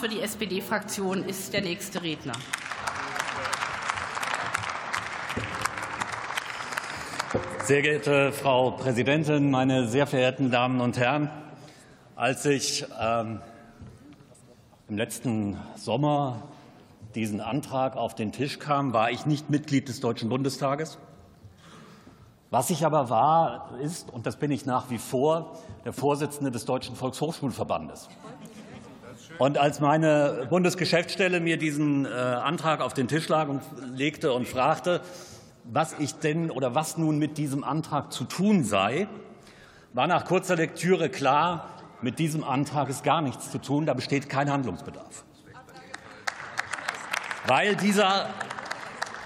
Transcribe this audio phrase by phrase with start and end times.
[0.00, 2.34] Für die SPD-Fraktion ist der nächste Redner.
[7.64, 11.30] Sehr geehrte Frau Präsidentin, meine sehr verehrten Damen und Herren!
[12.14, 13.40] Als ich ähm,
[14.88, 16.44] im letzten Sommer
[17.16, 20.98] diesen Antrag auf den Tisch kam, war ich nicht Mitglied des Deutschen Bundestages.
[22.50, 26.66] Was ich aber war, ist, und das bin ich nach wie vor, der Vorsitzende des
[26.66, 28.08] Deutschen Volkshochschulverbandes.
[29.38, 33.62] Und als meine Bundesgeschäftsstelle mir diesen äh, Antrag auf den Tisch lag und
[33.94, 35.00] legte und fragte,
[35.62, 39.06] was ich denn oder was nun mit diesem Antrag zu tun sei,
[39.92, 41.68] war nach kurzer Lektüre klar,
[42.02, 45.24] mit diesem Antrag ist gar nichts zu tun, da besteht kein Handlungsbedarf.
[47.46, 48.26] Weil dieser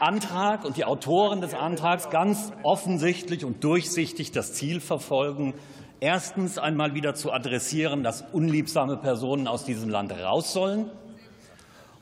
[0.00, 5.54] Antrag und die Autoren des Antrags ganz offensichtlich und durchsichtig das Ziel verfolgen,
[6.00, 10.90] erstens einmal wieder zu adressieren, dass unliebsame Personen aus diesem Land raus sollen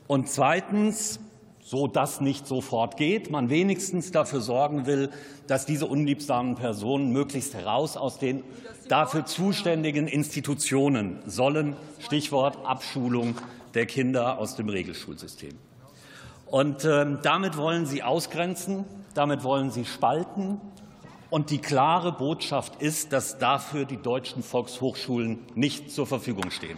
[0.07, 1.19] und zweitens,
[1.59, 5.09] so das nicht sofort geht, man wenigstens dafür sorgen will,
[5.47, 8.43] dass diese unliebsamen Personen möglichst heraus aus den
[8.87, 11.75] dafür zuständigen Institutionen sollen.
[11.99, 13.35] Stichwort Abschulung
[13.73, 15.55] der Kinder aus dem Regelschulsystem.
[16.49, 20.61] Und ähm, damit wollen Sie ausgrenzen, damit wollen Sie spalten.
[21.29, 26.77] Und die klare Botschaft ist, dass dafür die deutschen Volkshochschulen nicht zur Verfügung stehen.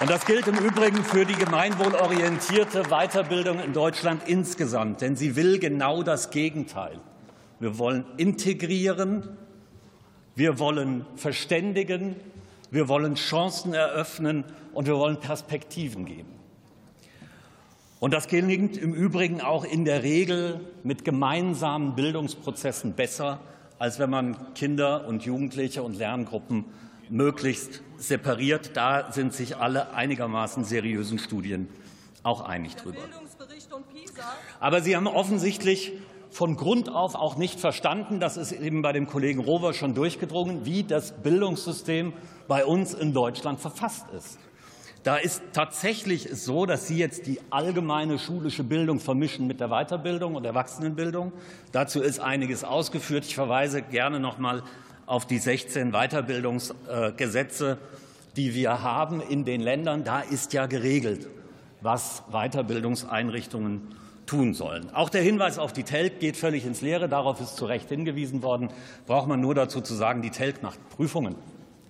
[0.00, 5.58] Und das gilt im Übrigen für die gemeinwohlorientierte Weiterbildung in Deutschland insgesamt, denn sie will
[5.58, 7.00] genau das Gegenteil.
[7.58, 9.36] Wir wollen integrieren,
[10.34, 12.16] wir wollen verständigen,
[12.70, 16.39] wir wollen Chancen eröffnen und wir wollen Perspektiven geben.
[18.00, 23.40] Und das gelingt im Übrigen auch in der Regel mit gemeinsamen Bildungsprozessen besser,
[23.78, 26.64] als wenn man Kinder und Jugendliche und Lerngruppen
[27.10, 28.70] möglichst separiert.
[28.74, 31.68] Da sind sich alle einigermaßen seriösen Studien
[32.22, 33.00] auch einig drüber.
[34.60, 35.92] Aber Sie haben offensichtlich
[36.30, 40.64] von Grund auf auch nicht verstanden, das ist eben bei dem Kollegen Rover schon durchgedrungen,
[40.64, 42.14] wie das Bildungssystem
[42.48, 44.38] bei uns in Deutschland verfasst ist.
[45.02, 50.34] Da ist tatsächlich so, dass Sie jetzt die allgemeine schulische Bildung vermischen mit der Weiterbildung
[50.34, 51.32] und Erwachsenenbildung.
[51.72, 53.24] Dazu ist einiges ausgeführt.
[53.24, 54.62] Ich verweise gerne noch mal
[55.06, 57.78] auf die 16 Weiterbildungsgesetze,
[58.36, 60.04] die wir haben in den Ländern.
[60.04, 61.28] Da ist ja geregelt,
[61.80, 63.94] was Weiterbildungseinrichtungen
[64.26, 64.94] tun sollen.
[64.94, 67.08] Auch der Hinweis auf die Telk geht völlig ins Leere.
[67.08, 68.68] Darauf ist zu Recht hingewiesen worden.
[69.06, 71.36] Braucht man nur dazu zu sagen, die Telk macht Prüfungen,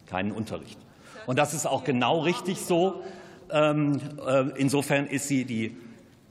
[0.06, 0.78] keinen Unterricht.
[1.26, 3.02] Und das ist auch genau richtig so.
[3.50, 5.76] Ähm, äh, insofern ist sie die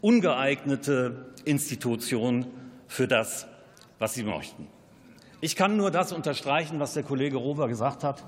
[0.01, 2.45] ungeeignete Institution
[2.87, 3.47] für das,
[3.99, 4.67] was Sie möchten.
[5.41, 8.23] Ich kann nur das unterstreichen, was der Kollege Rover gesagt hat.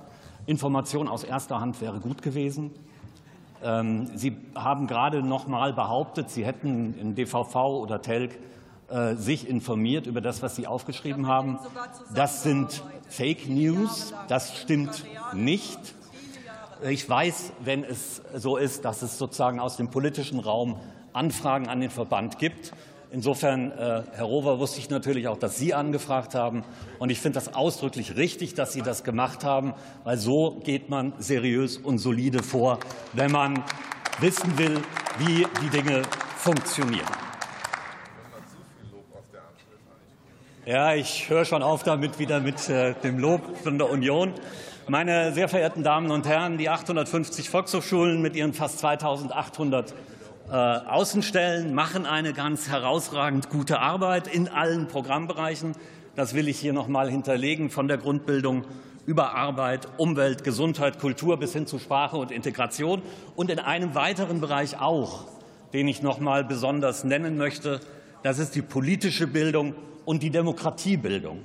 [0.45, 2.71] Information aus erster Hand wäre gut gewesen.
[3.63, 8.37] Ähm, Sie haben gerade noch mal behauptet, Sie hätten in DVV oder Telk
[8.89, 11.59] äh, sich informiert über das, was Sie aufgeschrieben haben.
[12.15, 14.13] Das sind Fake News.
[14.27, 15.79] Das stimmt nicht.
[16.83, 20.79] Ich weiß, wenn es so ist, dass es sozusagen aus dem politischen Raum
[21.13, 22.73] Anfragen an den Verband gibt.
[23.11, 26.63] Insofern, äh, Herr Rover, wusste ich natürlich auch, dass Sie angefragt haben.
[26.97, 29.75] Und ich finde das ausdrücklich richtig, dass Sie das gemacht haben,
[30.05, 32.79] weil so geht man seriös und solide vor,
[33.13, 33.63] wenn man
[34.19, 34.79] wissen will,
[35.19, 36.01] wie die Dinge
[36.37, 37.20] funktionieren.
[40.71, 44.31] Ja, ich höre schon auf damit wieder mit äh, dem Lob von der Union.
[44.87, 49.93] Meine sehr verehrten Damen und Herren, die 850 Volkshochschulen mit ihren fast 2800
[50.49, 55.73] äh, Außenstellen machen eine ganz herausragend gute Arbeit in allen Programmbereichen.
[56.15, 58.63] Das will ich hier noch mal hinterlegen, von der Grundbildung
[59.05, 63.01] über Arbeit, Umwelt, Gesundheit, Kultur bis hin zu Sprache und Integration
[63.35, 65.25] und in einem weiteren Bereich auch,
[65.73, 67.81] den ich noch mal besonders nennen möchte.
[68.23, 69.73] Das ist die politische Bildung
[70.05, 71.41] und die Demokratiebildung.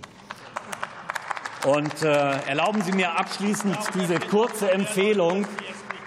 [1.66, 5.46] Und äh, erlauben Sie mir abschließend diese kurze Empfehlung,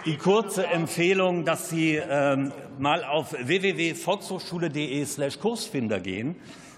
[0.05, 6.35] die kurze Empfehlung, dass Sie ähm, mal auf www.volkshochschule.de/kursfinder gehen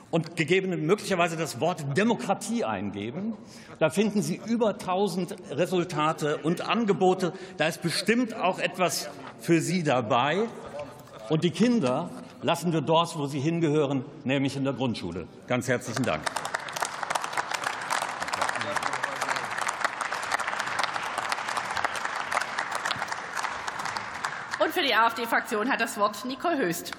[0.09, 3.33] und gegeben möglicherweise das Wort Demokratie eingeben.
[3.77, 7.33] Da finden Sie über 1000 Resultate und Angebote.
[7.57, 9.09] Da ist bestimmt auch etwas
[9.39, 10.43] für Sie dabei.
[11.29, 12.09] Und die Kinder
[12.41, 15.27] lassen wir dort, wo sie hingehören, nämlich in der Grundschule.
[15.47, 16.21] Ganz herzlichen Dank.
[24.59, 26.91] Und für die AfD-Fraktion hat das Wort Nicole Höst.